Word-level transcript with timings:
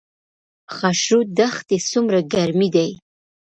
خاشرود 0.75 1.27
دښتې 1.39 1.77
څومره 1.91 2.19
ګرمې 2.33 2.69
دي؟ 2.75 2.89